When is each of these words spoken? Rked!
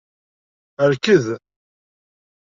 Rked! 0.91 1.25